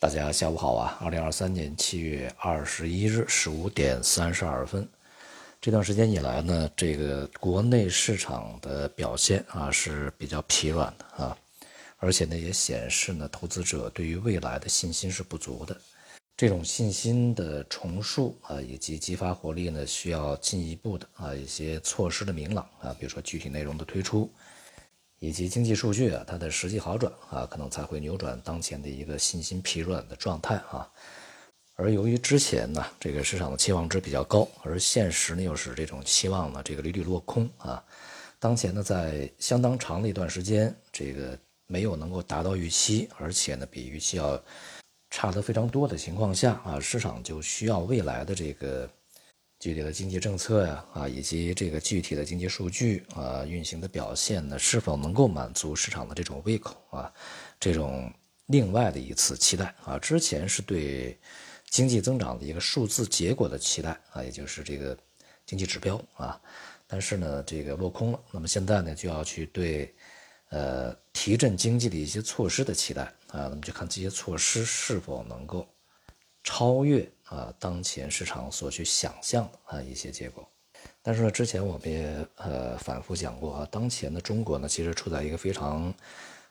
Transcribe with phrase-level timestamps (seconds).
[0.00, 0.96] 大家下午好啊！
[1.00, 4.88] 二零二三年七月二十一日十五点三十二分，
[5.60, 11.36] 这段时间以来呢，这个国内市场的表现啊是比较疲软的啊，
[11.96, 15.76] 而且呢也显示呢，投资者对于未来的信心是不足的。
[16.36, 24.32] 这种信心的重塑啊，以及激发活力呢，需要进一步的啊一些措施的明朗啊，比如说具体内容的推出。
[25.20, 30.88] 以及经济数据啊，它的实际好转啊，可能才会扭转当前的一个信心疲软的状态啊。
[31.74, 37.82] 而由于之前呢，这个市场的期望值比较高，而现实呢又是这种期望呢，这个屡屡落空啊。
[38.38, 44.40] 当前呢，在相当长的一段时间，这个没有能够达到预期，而且呢，比预期要
[45.10, 48.88] 差得非常多的情况下啊，市场就需要未来的这个。
[49.60, 57.12] 具体的经济政策呀，啊，以及这个具体的经济数据啊，运行的表现呢，是否能够满足市场的这种胃口啊？
[57.58, 58.12] 这种
[58.46, 61.18] 另外的一次期待啊，之前是对
[61.68, 64.96] 经济增长的一个数字结果的期待啊，也就是这个
[65.44, 66.40] 经济指标啊，
[66.86, 68.20] 但是呢，这个落空了。
[68.30, 69.92] 那么现在呢，就要去对
[70.50, 75.66] 呃提振经济的一些措施的期待啊，那么就看这些措施是否能够。
[76.48, 80.48] 超越啊，当前市场所去想象的啊一些结果，
[81.02, 85.92] 但是呢，之前我们也呃反复讲过啊，当前的中国呢，其实处在一个非常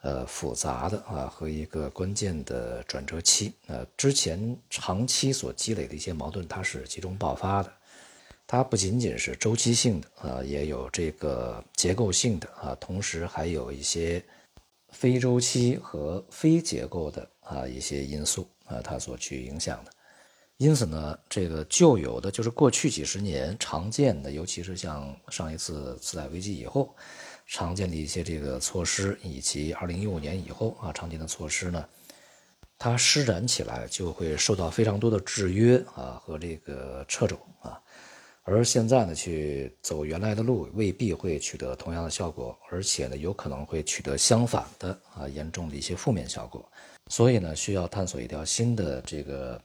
[0.00, 3.52] 呃复杂的啊和一个关键的转折期。
[3.66, 7.70] 呃，之前长期所积累的一些矛盾，它是集中爆发的，
[8.46, 14.24] 它不仅仅是周期性的啊，也有这个结构性的啊，同时还有一些
[14.88, 18.48] 非周期和非结构的啊一些因素。
[18.72, 19.90] 啊，它所去影响的，
[20.56, 26.94] 因此呢，这个旧有的就是过去几十年常见的，尤其是像上一次次贷危机以后
[27.46, 31.84] 常见的一些这个措施，以及二零一五年以后啊常见的措施呢，
[32.78, 37.80] 它施展起来就会受到非常多的制约啊和这个掣肘啊，
[38.44, 46.66] 而现在呢去走原来的路，未必会取得同样的效果，而且呢有可能会取得相反的啊严重的一些负面效果。
[47.08, 49.60] 所以呢，需要探索一条新的这个，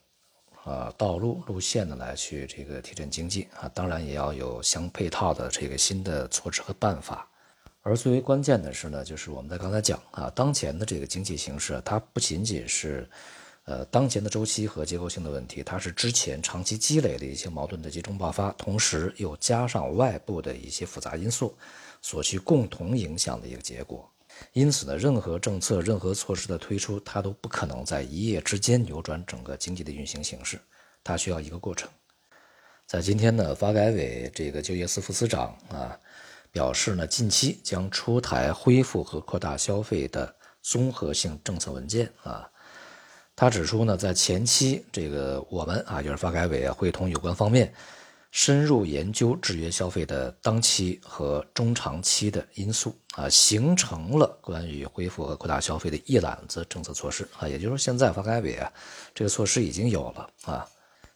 [0.65, 3.69] 呃，道路路线呢，来去这个提振经济啊。
[3.73, 7.29] 当然，也要有相配套的这个新的措施和办法。
[7.83, 13.09] 而最为关键的是呢，就是我们在刚才讲啊，当前的这个经济形势，它不仅仅是，
[13.63, 21.55] 呃，当前的周期和结构性的问题，它是之前长期积累的一些矛盾的集中爆发，同时又加上外部的一些复杂因素
[22.01, 24.11] 所去共同影响的一个结果。
[24.53, 30.59] 因此呢，任何政策、任何措施的推出，它都不可能在一夜之间扭转整个经济的运行形势，
[31.03, 31.89] 它需要一个过程。
[32.85, 35.99] 在今天呢，发改委这个就业司副司长啊
[36.51, 42.49] 表示呢，近期将出台恢复和扩大消费的综合性政策文件啊。
[43.35, 47.71] 他指出呢，在前期这个我们啊，就是发改委啊，会同有关方面。
[48.37, 57.47] 深入研究制约消费的当期和中长期的因素啊，形成了关于恢复和扩大消费的一揽子政策措施啊。
[57.47, 58.71] 也就是说，现在发改委啊，
[59.15, 60.63] 这个措施已经有了啊。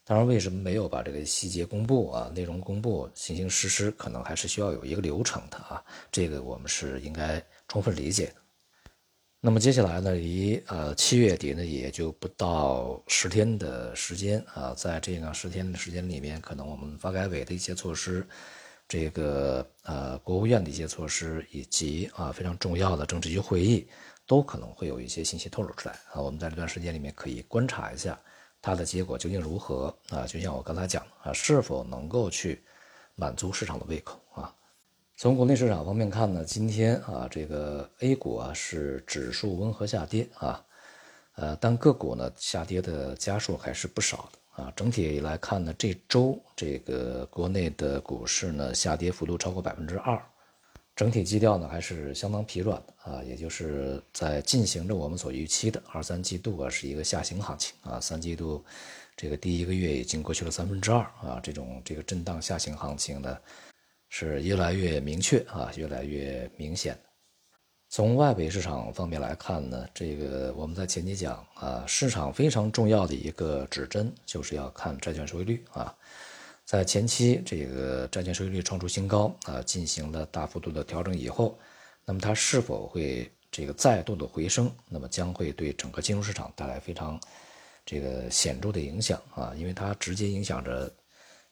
[0.04, 2.32] 当然，为什么没有把这个细节公布啊？
[2.34, 5.80] 内容公布，进行实施，可能还是需要有一个流程的啊。
[6.12, 8.41] 这个我们是应该充分理解的。
[9.44, 18.24] 那么接下来呢，离呃七月底呢也就不到十天的时间啊，在这样十天的时间里面，可能我们发改委的一些措施，
[18.88, 23.88] 这个呃国务院的一些措施，以及啊非常重要的政治局会议，
[24.28, 26.22] 都可能会有一些信息透露出来啊。
[26.22, 28.20] 我们在这段时间里面可以观察一下
[28.62, 30.24] 它的结果究竟如何啊。
[30.28, 32.64] 就像我刚才讲啊，是否能够去
[33.16, 34.54] 满足市场的胃口啊。
[35.22, 40.66] 从国内市场方面看呢，今天啊，这个 A 股啊是指数温和下跌啊，
[41.36, 44.74] 呃，但个股呢下跌的家数还是不少的啊。
[44.76, 50.20] 整体来看呢，这周这个国内的股市呢下跌幅度超过百分之二，
[50.96, 58.66] 整体基调呢还是相当疲软的啊，也就是在进行着我们所预期的二三季度啊是一个下行行情啊，三季度
[59.16, 63.38] 这个第一个月已经过去了三分之二啊，这种这个震荡下行行情呢。
[64.14, 67.00] 是越来越明确啊，越来越明显。
[67.88, 75.96] 从外围市场方面来看呢，这个我们在前期讲啊，市场非常重要的一个指针就是要看债券收益率啊。
[76.66, 81.58] 在前期这个债券收益率创出新高啊，进行了大幅度的调整以后，
[82.04, 87.18] 那么它是否会这个再度的回升，那么将会对整个金融市场带来非常
[87.86, 90.94] 这个显著的影响啊，因为它直接影响着。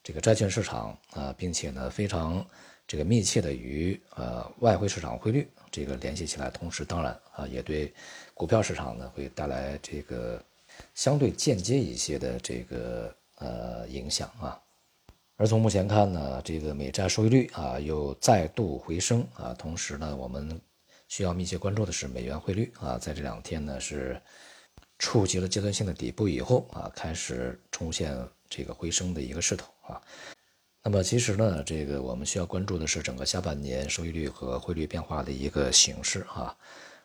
[0.03, 2.45] 这个债券市场啊，并且呢非常
[2.87, 7.93] 这个密切的与呃外汇市场汇率这个联系起来，同时当然啊也对
[8.33, 10.43] 股票市场呢会带来这个
[10.95, 14.59] 相对间接一些的这个呃影响啊。
[15.35, 20.59] 而从目前看呢，这个美债收益率啊又再度回升啊，同时呢，我们
[21.07, 24.21] 需要密切关注的是美元汇率啊，在这两天呢是
[24.99, 28.15] 触及了阶段性的底部以后啊，开始出现
[28.49, 29.99] 这个回升的一个势头啊。
[30.83, 36.55] 那么其实呢，这个我们需要关注的是整个下半年收益率和汇率变化的一个形势啊。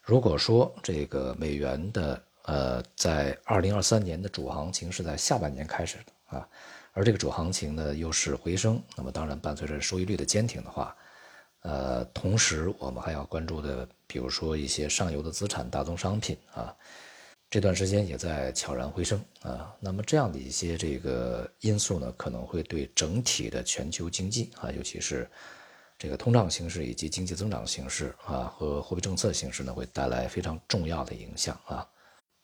[0.02, 6.48] 如果说这个美元的呃，在二零二三年的主行情是在下半年开始的啊，
[6.92, 10.94] 而这个主行情呢又是回升，那么当然伴随着收益率的坚挺的话，
[11.62, 16.74] 呃，同时我们还要关注的，比如说一些上游的资产、大宗商品啊。
[17.54, 25.30] 这段时间也在悄然回升啊，那么这样的一些这个因素呢，可能会对整体的全球经济啊，尤其是
[25.96, 31.88] 这个通胀形势以及经济增长形势啊和货币政策形势呢，会带来非常重要的影响啊。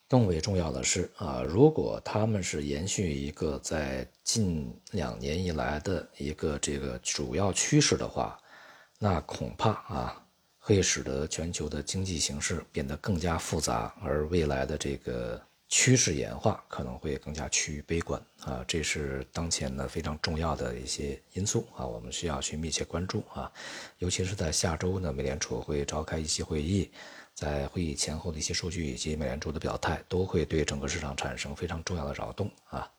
[0.09, 8.39] 更为重要的是啊，如果他们是延续一个在近两年以来的一个这个主要趋势的话，
[9.01, 10.20] 那恐怕啊。
[10.63, 18.63] 会使得全球的经济形势变得更加复杂，而未来的这个趋势演化可能会更加趋于悲观啊！
[18.69, 23.51] 这是当前呢非常重要的一些因素啊，我们需要去密切关注啊！
[23.99, 26.91] 尤其是在下周呢，美联储会召开一些会议，
[27.35, 32.91] 在会议前后的一些数据以及美联储的表态，都会对整个市场产生非常重要的扰动啊！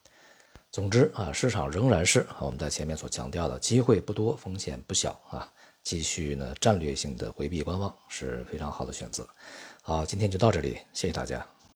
[0.72, 5.52] 总之啊，市场仍然是我们在前面所强调的，机会不多，风险不小啊！
[5.83, 9.28] 继续呢，战略性的回避观望是非常好的选择。
[9.81, 11.45] 好，今天就到这里，谢谢大家。